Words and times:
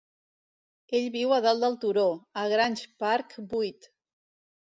Ell 0.99 1.03
viu 1.15 1.33
a 1.35 1.39
dalt 1.45 1.65
del 1.65 1.77
turó, 1.83 2.07
a 2.41 2.45
Grange 2.53 2.89
Park 3.05 3.37
vuit 3.55 3.87